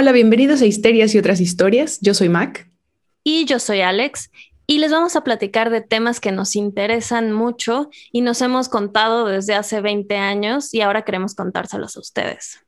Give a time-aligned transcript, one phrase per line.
[0.00, 1.98] Hola, bienvenidos a Histerias y otras historias.
[2.00, 2.70] Yo soy Mac.
[3.22, 4.30] Y yo soy Alex.
[4.66, 9.26] Y les vamos a platicar de temas que nos interesan mucho y nos hemos contado
[9.26, 12.60] desde hace 20 años y ahora queremos contárselos a ustedes.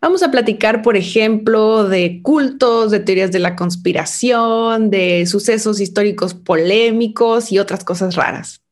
[0.00, 6.34] Vamos a platicar, por ejemplo, de cultos, de teorías de la conspiración, de sucesos históricos
[6.34, 8.62] polémicos y otras cosas raras.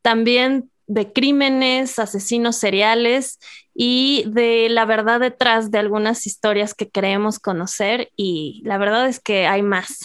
[0.00, 3.38] También de crímenes, asesinos seriales
[3.74, 9.20] y de la verdad detrás de algunas historias que queremos conocer y la verdad es
[9.20, 10.00] que hay más.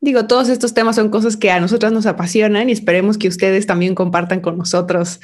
[0.00, 3.66] Digo, todos estos temas son cosas que a nosotras nos apasionan y esperemos que ustedes
[3.66, 5.20] también compartan con nosotros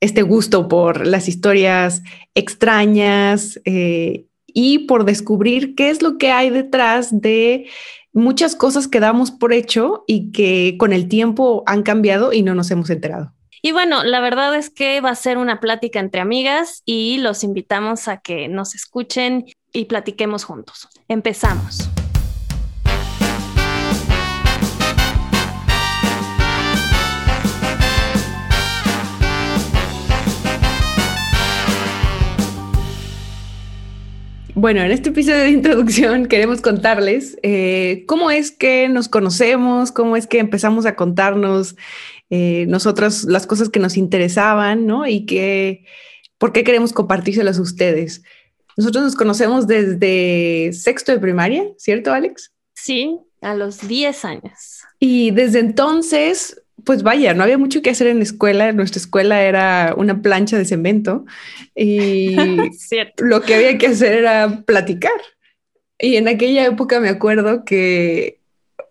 [0.00, 2.02] este gusto por las historias
[2.34, 7.66] extrañas eh, y por descubrir qué es lo que hay detrás de
[8.12, 12.54] muchas cosas que damos por hecho y que con el tiempo han cambiado y no
[12.54, 13.32] nos hemos enterado.
[13.60, 17.42] Y bueno, la verdad es que va a ser una plática entre amigas y los
[17.42, 20.88] invitamos a que nos escuchen y platiquemos juntos.
[21.08, 21.90] Empezamos.
[34.54, 40.16] Bueno, en este episodio de introducción queremos contarles eh, cómo es que nos conocemos, cómo
[40.16, 41.76] es que empezamos a contarnos
[42.30, 45.06] eh, nosotros las cosas que nos interesaban, ¿no?
[45.06, 45.84] Y que,
[46.38, 48.22] por qué queremos compartírselas a ustedes.
[48.76, 52.52] Nosotros nos conocemos desde sexto de primaria, ¿cierto, Alex?
[52.74, 54.82] Sí, a los 10 años.
[55.00, 58.72] Y desde entonces, pues vaya, no había mucho que hacer en la escuela.
[58.72, 61.24] Nuestra escuela era una plancha de cemento
[61.74, 62.36] y
[63.18, 65.20] lo que había que hacer era platicar.
[65.98, 68.37] Y en aquella época me acuerdo que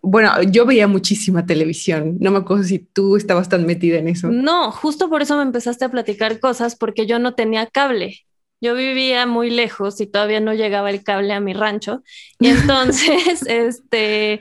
[0.02, 2.16] bueno, yo veía muchísima televisión.
[2.20, 4.28] No me acuerdo si tú estabas tan metida en eso.
[4.28, 8.20] No, justo por eso me empezaste a platicar cosas porque yo no tenía cable.
[8.60, 12.02] Yo vivía muy lejos y todavía no llegaba el cable a mi rancho.
[12.40, 14.40] Y entonces, este,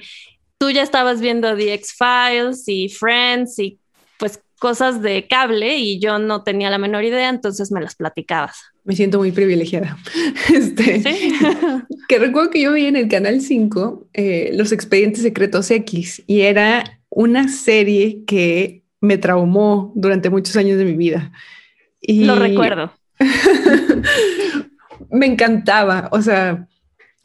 [0.58, 3.80] tú ya estabas viendo The X-Files y Friends y
[4.18, 8.58] pues cosas de cable y yo no tenía la menor idea, entonces me las platicabas.
[8.84, 9.98] Me siento muy privilegiada.
[10.54, 11.04] Este,
[12.08, 16.42] que recuerdo que yo vi en el Canal 5 eh, Los Expedientes Secretos X y
[16.42, 21.32] era una serie que me traumó durante muchos años de mi vida.
[22.02, 22.92] Y Lo recuerdo.
[25.12, 26.68] me encantaba, o sea,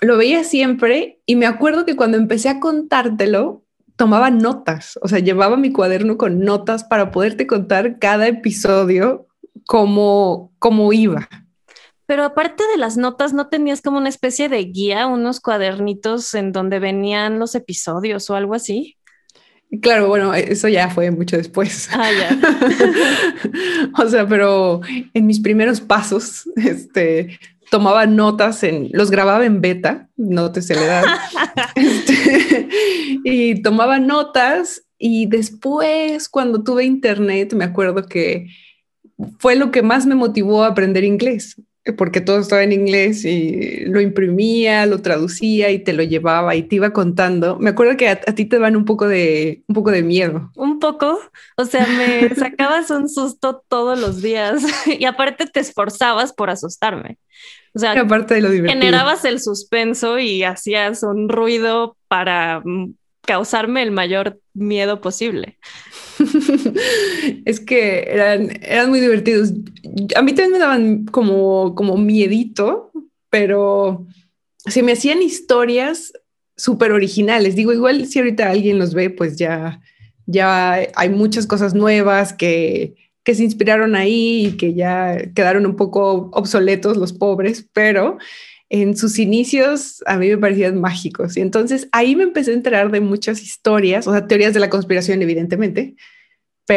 [0.01, 3.62] lo veía siempre y me acuerdo que cuando empecé a contártelo,
[4.03, 9.29] tomaba notas, o sea, llevaba mi cuaderno con notas para poderte contar cada episodio
[9.65, 11.29] como, como iba.
[12.07, 16.51] Pero aparte de las notas, ¿no tenías como una especie de guía, unos cuadernitos en
[16.51, 18.97] donde venían los episodios o algo así?
[19.81, 21.89] Claro, bueno, eso ya fue mucho después.
[21.93, 22.39] Ah, ya.
[24.03, 24.83] o sea, pero
[25.15, 27.39] en mis primeros pasos, este,
[27.71, 31.05] tomaba notas en, los grababa en beta, no te se le da.
[31.75, 32.69] Este,
[33.25, 38.49] y tomaba notas y después cuando tuve internet, me acuerdo que
[39.39, 41.57] fue lo que más me motivó a aprender inglés
[41.97, 46.63] porque todo estaba en inglés y lo imprimía, lo traducía y te lo llevaba y
[46.63, 47.59] te iba contando.
[47.59, 50.53] Me acuerdo que a, ti te van un poco de un poco de miedo.
[50.55, 51.19] Un poco,
[51.57, 57.19] o sea, me sacabas un susto todos los días y aparte te esforzabas por asustarme.
[57.75, 63.83] O sea, aparte de lo generabas el suspenso y hacías un ruido para mm, causarme
[63.83, 65.59] el mayor miedo posible.
[67.45, 69.53] es que eran, muy divertidos.
[70.17, 72.91] A mí también me daban como, como miedito,
[73.31, 74.07] pero
[74.59, 76.13] se me hacían historias
[76.57, 77.57] súper originales.
[77.57, 79.81] Digo, igual si ahorita alguien los ve, pues ya,
[80.27, 82.95] ya hay muchas cosas nuevas que,
[83.25, 88.19] que se inspiraron ahí y que ya quedaron un poco obsoletos los pobres, pero
[88.73, 91.37] en sus inicios a mí me parecían mágicos.
[91.37, 94.71] Y entonces ahí me empecé a enterar de muchas historias, o sea, teorías de la
[94.71, 95.95] conspiración, evidentemente.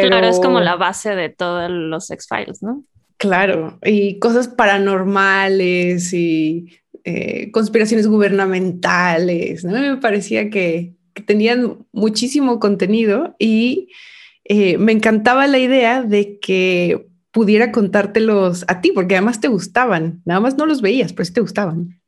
[0.02, 0.08] Pero...
[0.08, 2.84] Claro, es como la base de todos los X-Files, ¿no?
[3.18, 6.66] Claro, y cosas paranormales y
[7.04, 9.72] eh, conspiraciones gubernamentales, ¿no?
[9.72, 10.94] Me parecía que,
[11.24, 13.88] tenían muchísimo contenido y
[14.44, 20.20] eh, me encantaba la idea de que pudiera contártelos a ti, porque además te gustaban,
[20.26, 22.02] nada más no los veías, pero sí te gustaban.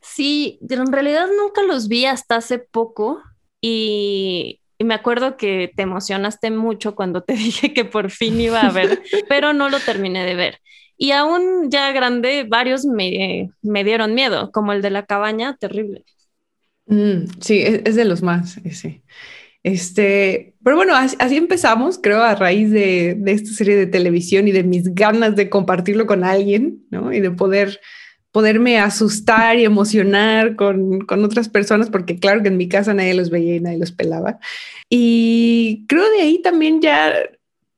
[0.00, 3.20] Sí, en realidad nunca los vi hasta hace poco
[3.60, 8.70] y, me acuerdo que te emocionaste mucho cuando te dije que por fin iba a
[8.70, 10.60] ver, pero no lo terminé de ver.
[10.96, 16.04] Y aún ya grande, varios me, me dieron miedo, como el de la cabaña, terrible.
[16.86, 19.02] Mm, sí, es, de los más, sí.
[19.62, 24.62] Este, pero bueno, así, empezamos, creo, a raíz de, esta serie de televisión y de
[24.62, 27.12] mis ganas de compartirlo con alguien, ¿no?
[27.12, 27.80] Y de poder
[28.34, 33.14] poderme asustar y emocionar con, con, otras personas, porque claro que en mi casa nadie
[33.14, 34.40] los veía y nadie los pelaba.
[34.90, 37.14] Y creo de ahí también ya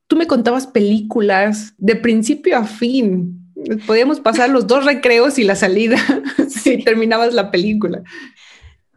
[0.06, 3.38] tú me contabas películas de principio a fin.
[3.86, 5.98] Podíamos pasar los dos recreos y la salida
[6.48, 8.02] si terminabas la película.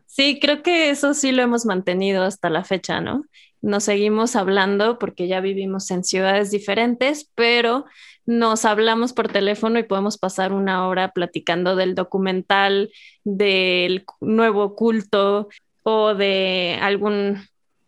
[0.05, 3.25] Sí, creo que eso sí lo hemos mantenido hasta la fecha, ¿no?
[3.61, 7.85] Nos seguimos hablando porque ya vivimos en ciudades diferentes, pero
[8.25, 12.91] nos hablamos por teléfono y podemos pasar una hora platicando del documental,
[13.23, 15.49] del nuevo culto
[15.83, 17.37] o de algún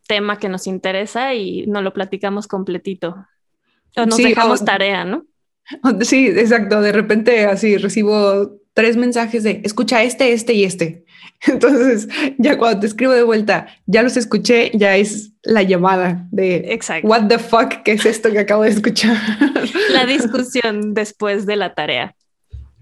[0.08, 3.28] tema que nos interesa y nos lo platicamos completito.
[3.96, 5.26] O nos dejamos tarea, ¿no?
[6.02, 6.82] Sí, exacto.
[6.82, 11.06] De repente así recibo tres mensajes de escucha este, este y este.
[11.48, 12.08] Entonces,
[12.38, 17.08] ya cuando te escribo de vuelta, ya los escuché, ya es la llamada de Exacto.
[17.08, 19.18] what the fuck, ¿qué es esto que acabo de escuchar?
[19.92, 22.16] La discusión después de la tarea.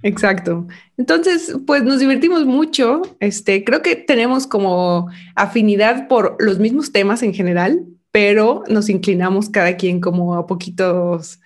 [0.04, 0.68] Exacto.
[0.98, 3.02] Entonces, pues nos divertimos mucho.
[3.20, 9.50] Este, creo que tenemos como afinidad por los mismos temas en general, pero nos inclinamos
[9.50, 11.40] cada quien como a poquitos,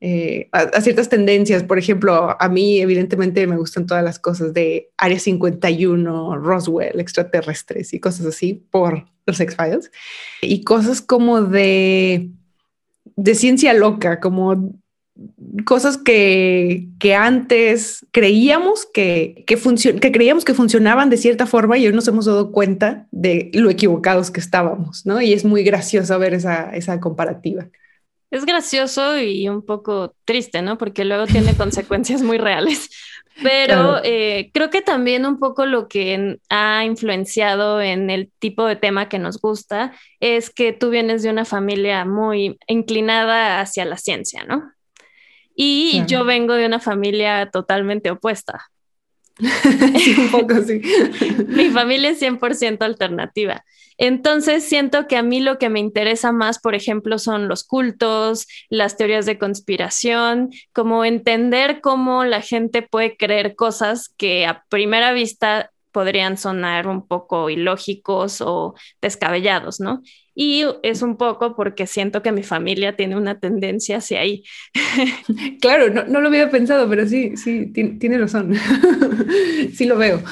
[0.00, 1.62] eh, a, ciertas tendencias.
[1.62, 7.94] Por ejemplo, a mí evidentemente me gustan todas las cosas de Área 51, Roswell, extraterrestres
[7.94, 9.90] y cosas así por los X-Files.
[10.42, 12.30] Y cosas como de,
[13.16, 14.74] de ciencia loca, como
[15.64, 21.86] cosas que, que antes creíamos que, que, que creíamos que funcionaban de cierta forma y
[21.86, 25.22] hoy nos hemos dado cuenta de lo equivocados que estábamos, ¿no?
[25.22, 27.66] Y es muy gracioso ver esa, esa comparativa.
[28.30, 30.78] Es gracioso y un poco triste, ¿no?
[30.78, 32.90] Porque luego tiene consecuencias muy reales.
[33.42, 38.76] Pero eh, creo que también un poco lo que ha influenciado en el tipo de
[38.76, 43.98] tema que nos gusta es que tú vienes de una familia muy inclinada hacia la
[43.98, 44.72] ciencia, ¿no?
[45.54, 48.66] Y yo vengo de una familia totalmente opuesta.
[49.98, 50.80] sí, un poco sí.
[51.48, 53.64] Mi familia es 100% alternativa.
[53.98, 58.46] Entonces siento que a mí lo que me interesa más, por ejemplo, son los cultos,
[58.68, 65.12] las teorías de conspiración, como entender cómo la gente puede creer cosas que a primera
[65.12, 70.02] vista podrían sonar un poco ilógicos o descabellados, ¿no?
[70.34, 74.44] Y es un poco porque siento que mi familia tiene una tendencia hacia ahí.
[75.62, 78.52] Claro, no, lo había pensado, pero sí, sí, tiene, razón.
[79.74, 80.22] sí lo veo.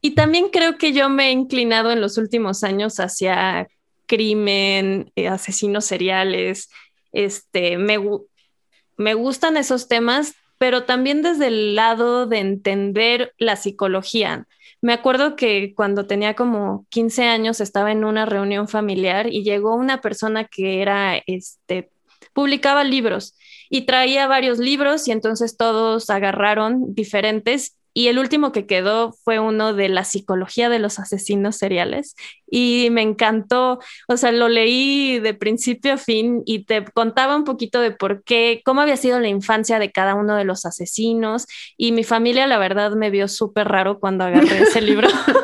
[0.00, 3.66] Y también creo que yo me he inclinado en los últimos años hacia
[4.06, 6.70] crimen, eh, asesinos seriales.
[7.10, 7.98] Este, me,
[8.96, 14.46] me gustan esos temas, pero también desde el lado de entender la psicología.
[14.84, 19.74] Me acuerdo que cuando tenía como 15 años estaba en una reunión familiar y llegó
[19.74, 21.90] una persona que era, este,
[22.34, 23.34] publicaba libros
[23.70, 29.38] y traía varios libros y entonces todos agarraron diferentes y el último que quedó fue
[29.38, 32.16] uno de la psicología de los asesinos seriales
[32.50, 37.44] y me encantó, o sea, lo leí de principio a fin y te contaba un
[37.44, 41.46] poquito de por qué, cómo había sido la infancia de cada uno de los asesinos
[41.76, 45.08] y mi familia la verdad me vio súper raro cuando agarré ese libro.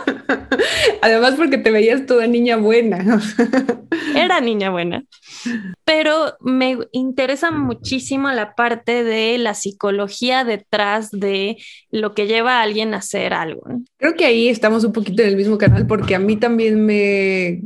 [1.03, 3.21] Además porque te veías toda niña buena.
[4.15, 5.05] Era niña buena.
[5.85, 11.57] Pero me interesa muchísimo la parte de la psicología detrás de
[11.91, 13.63] lo que lleva a alguien a hacer algo.
[13.97, 17.61] Creo que ahí estamos un poquito en el mismo canal porque a mí también me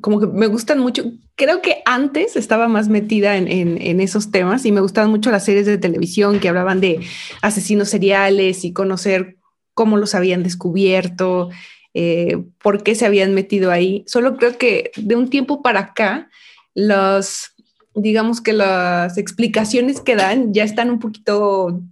[0.00, 1.04] como que me gustan mucho.
[1.34, 5.44] Creo que antes estaba más metida en, en, esos temas y me gustaban mucho las
[5.44, 7.00] series de televisión que hablaban de
[7.42, 9.38] asesinos seriales y conocer
[9.74, 11.50] cómo los habían descubierto
[11.94, 14.04] eh, por qué se habían metido ahí.
[14.06, 16.30] Solo creo que de un tiempo para acá,
[16.74, 17.52] los,
[17.94, 21.82] digamos que las explicaciones que dan ya están un poquito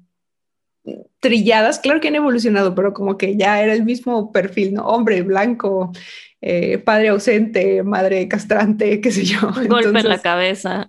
[1.20, 1.78] trilladas.
[1.78, 4.86] Claro que han evolucionado, pero como que ya era el mismo perfil, ¿no?
[4.86, 5.92] Hombre blanco,
[6.40, 9.40] eh, padre ausente, madre castrante, qué sé yo.
[9.68, 10.88] Golpe en la cabeza.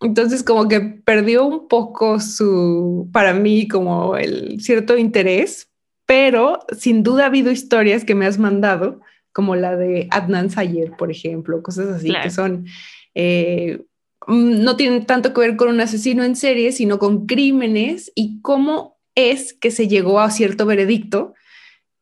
[0.00, 5.69] Entonces como que perdió un poco su, para mí, como el cierto interés
[6.10, 9.00] pero sin duda ha habido historias que me has mandado,
[9.32, 12.66] como la de Adnan Sayer, por ejemplo, cosas así que son,
[13.14, 13.84] eh,
[14.26, 18.40] mm, no tienen tanto que ver con un asesino en serie, sino con crímenes y
[18.40, 21.34] cómo es que se llegó a cierto veredicto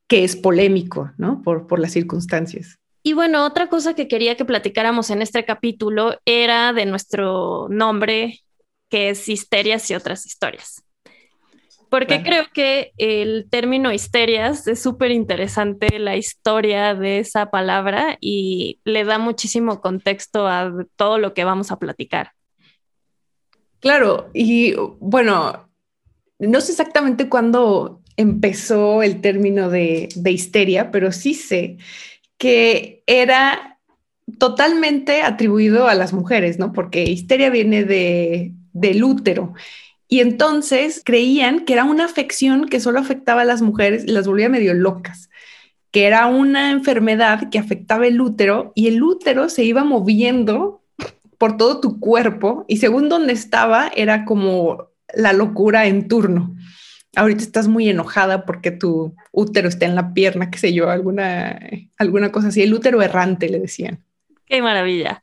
[0.07, 1.43] que es polémico, ¿no?
[1.43, 2.79] Por, por las circunstancias.
[3.03, 8.41] Y bueno, otra cosa que quería que platicáramos en este capítulo era de nuestro nombre,
[8.89, 10.83] que es Histerias y otras historias.
[11.91, 18.81] Porque creo que el término histerias es súper interesante la historia de esa palabra y
[18.85, 22.33] le da muchísimo contexto a todo lo que vamos a platicar.
[23.81, 25.71] Claro, y bueno,
[26.39, 31.79] no sé exactamente cuándo empezó el término de, de histeria, pero sí sé
[32.37, 33.79] que era
[34.39, 36.73] totalmente atribuido a las mujeres, ¿no?
[36.73, 39.55] Porque histeria viene de, del útero.
[40.09, 44.27] Y entonces creían que era una afección que solo afectaba a las mujeres y las
[44.27, 45.29] volvía medio locas,
[45.91, 50.83] que era una enfermedad que afectaba el útero y el útero se iba moviendo
[51.37, 56.55] por todo tu cuerpo y según donde estaba era como la locura en turno.
[57.15, 61.59] Ahorita estás muy enojada porque tu útero está en la pierna, qué sé yo, alguna,
[61.97, 62.63] alguna cosa así.
[62.63, 64.05] El útero errante, le decían.
[64.47, 65.21] Qué maravilla.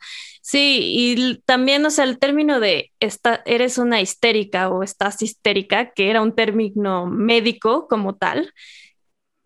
[0.48, 5.92] Sí, y también, o sea, el término de esta, eres una histérica o estás histérica,
[5.92, 8.54] que era un término médico como tal,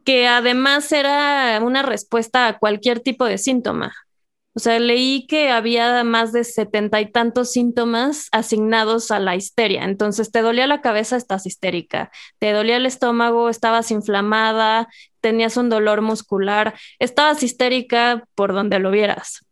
[0.05, 3.93] que además era una respuesta a cualquier tipo de síntoma.
[4.55, 9.85] O sea, leí que había más de setenta y tantos síntomas asignados a la histeria.
[9.85, 12.11] Entonces, te dolía la cabeza, estás histérica.
[12.39, 14.89] Te dolía el estómago, estabas inflamada,
[15.21, 19.45] tenías un dolor muscular, estabas histérica por donde lo vieras.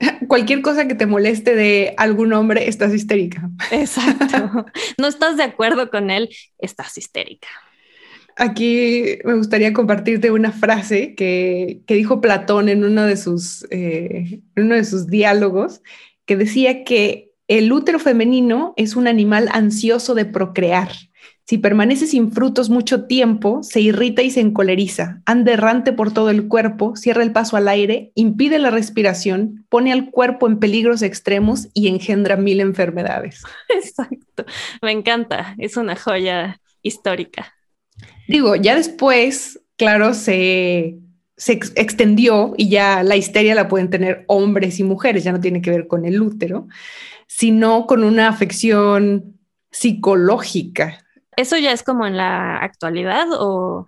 [0.28, 3.50] Cualquier cosa que te moleste de algún hombre, estás histérica.
[3.70, 4.66] Exacto.
[4.98, 6.28] No estás de acuerdo con él,
[6.58, 7.48] estás histérica.
[8.36, 14.64] Aquí me gustaría compartirte una frase que, dijo Platón en uno, de sus, eh, en
[14.64, 15.82] uno de sus diálogos,
[16.24, 20.90] que decía que el útero femenino es un animal ansioso de procrear.
[21.44, 26.30] Si permanece sin frutos mucho tiempo, se irrita y se encoleriza, anda errante por todo
[26.30, 31.02] el cuerpo, cierra el paso al aire, impide la respiración, pone al cuerpo en peligros
[31.02, 33.42] extremos y engendra mil enfermedades.
[33.68, 34.44] Exacto,
[34.80, 37.52] me encanta, es una joya histórica.
[38.28, 40.98] Digo, ya después, claro, se,
[41.36, 45.62] se extendió y ya la histeria la pueden tener hombres y mujeres, ya no tiene
[45.62, 46.68] que ver con el útero,
[47.26, 49.38] sino con una afección
[49.70, 51.04] psicológica.
[51.36, 53.86] ¿Eso ya es como en la actualidad o,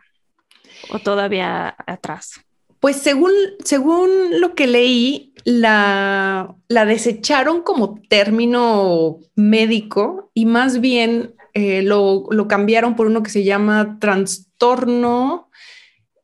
[0.90, 2.40] o todavía atrás?
[2.80, 3.32] Pues según,
[3.64, 12.28] según lo que leí, la, la desecharon como término médico y más bien eh, lo,
[12.48, 15.50] cambiaron por uno que se llama trastorno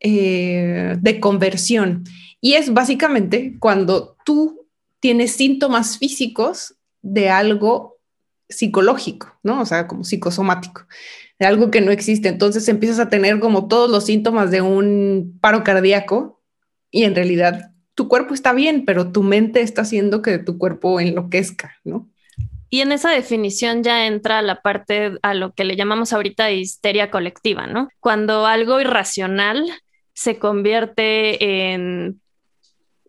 [0.00, 2.04] eh, de conversión.
[2.40, 4.66] Y es básicamente cuando tú
[5.00, 7.97] tienes síntomas físicos de algo
[8.48, 9.60] psicológico, ¿no?
[9.60, 10.86] O sea, como psicosomático,
[11.38, 12.28] de algo que no existe.
[12.28, 16.42] Entonces empiezas a tener como todos los síntomas de un paro cardíaco
[16.90, 21.00] y en realidad tu cuerpo está bien, pero tu mente está haciendo que tu cuerpo
[21.00, 22.08] enloquezca, ¿no?
[22.70, 27.10] Y en esa definición ya entra la parte a lo que le llamamos ahorita histeria
[27.10, 27.88] colectiva, ¿no?
[27.98, 29.64] Cuando algo irracional
[30.12, 32.20] se convierte en,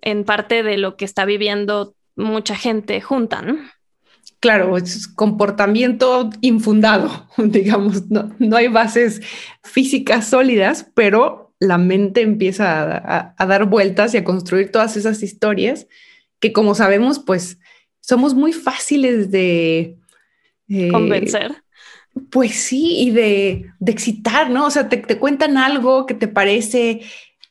[0.01, 3.57] en parte de lo que está viviendo mucha gente junta, ¿no?
[4.39, 9.21] Claro, es comportamiento infundado, digamos, no, no hay bases
[9.63, 15.87] físicas sólidas, pero la mente empieza a dar vueltas y a construir todas esas historias
[16.39, 17.59] que como sabemos, pues
[17.99, 19.97] somos muy fáciles de...
[20.67, 21.63] Eh, Convencer.
[22.31, 24.65] Pues sí, y de, excitar, ¿no?
[24.65, 27.01] O sea, te, cuentan algo que te parece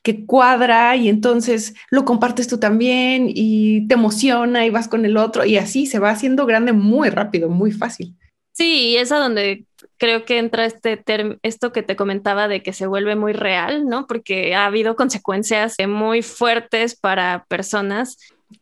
[0.08, 5.18] que cuadra y entonces lo compartes tú también y te emociona y vas con el
[5.18, 8.14] otro y así se va haciendo grande muy rápido, muy fácil.
[8.52, 9.66] Sí, y es a donde
[9.98, 11.04] creo que entra este
[11.42, 14.06] esto que te comentaba de que se vuelve muy real, ¿no?
[14.06, 18.16] Porque ha habido consecuencias muy fuertes para personas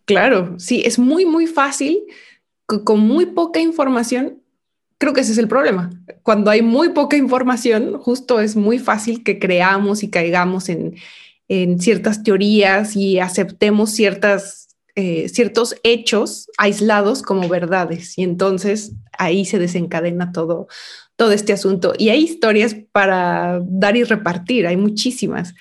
[0.04, 2.02] Claro, sí, es muy, muy fácil,
[2.66, 4.42] con muy poca información.
[4.98, 5.90] Creo que ese es el problema.
[6.24, 10.96] Cuando hay muy poca información, justo es muy fácil que creamos y caigamos en,
[11.48, 18.18] ciertas teorías y aceptemos ciertas, eh, ciertos hechos aislados como verdades.
[18.18, 20.68] Y entonces ahí se desencadena todo,
[21.16, 21.94] todo este asunto.
[21.98, 25.54] Y hay historias para dar y repartir, hay muchísimas.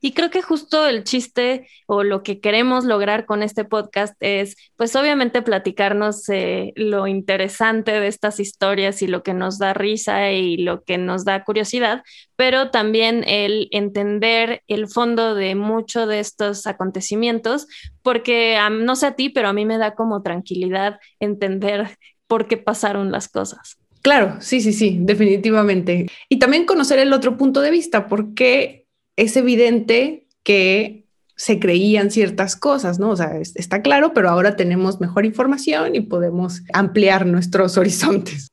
[0.00, 4.56] Y creo que justo el chiste o lo que queremos lograr con este podcast es,
[4.76, 10.30] pues obviamente platicarnos eh, lo interesante de estas historias y lo que nos da risa
[10.32, 12.02] y lo que nos da curiosidad,
[12.36, 17.66] pero también el entender el fondo de mucho de estos acontecimientos,
[18.02, 22.56] porque no sé a ti, pero a mí me da como tranquilidad entender por qué
[22.56, 23.78] pasaron las cosas.
[24.02, 26.06] Claro, sí, sí, sí, definitivamente.
[26.28, 28.85] Y también conocer el otro punto de vista, porque
[29.16, 31.06] es evidente que
[31.36, 33.10] se creían ciertas cosas, ¿no?
[33.10, 38.48] O sea, está claro, pero ahora tenemos mejor información y podemos ampliar nuestros horizontes.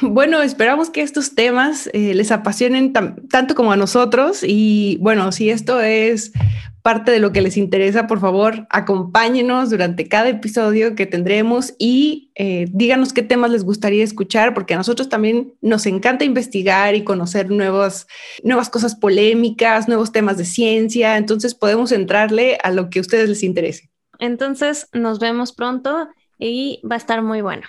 [0.00, 5.50] Bueno, esperamos que estos temas eh, les apasionen tanto como a nosotros y bueno, si
[5.50, 6.32] esto es
[6.82, 12.30] parte de lo que les interesa, por favor, acompáñenos durante cada episodio que tendremos y
[12.34, 17.04] eh, díganos qué temas les gustaría escuchar, porque a nosotros también nos encanta investigar y
[17.04, 18.08] conocer nuevas,
[18.42, 23.28] nuevas cosas polémicas, nuevos temas de ciencia, entonces podemos entrarle a lo que a ustedes
[23.28, 23.90] les interese.
[24.18, 26.08] Entonces, nos vemos pronto
[26.38, 27.62] y va a estar muy bueno.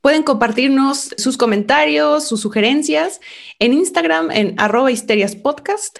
[0.00, 3.20] Pueden compartirnos sus comentarios, sus sugerencias
[3.58, 5.98] en Instagram en arroba histeriaspodcast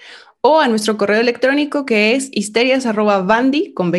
[0.49, 3.91] o a nuestro correo electrónico que es histerias.bandi con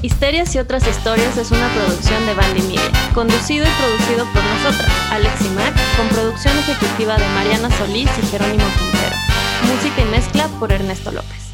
[0.00, 4.92] Histerias y otras historias es una producción de Bandy Media, conducido y producido por nosotras,
[5.10, 9.16] Alex y Mac, con producción ejecutiva de Mariana Solís y Jerónimo Quintero.
[9.66, 11.53] Música y mezcla por Ernesto López.